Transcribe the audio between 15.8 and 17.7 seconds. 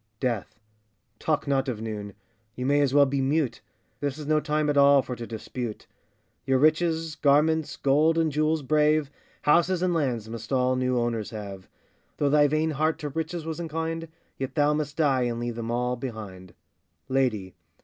behind. LADY.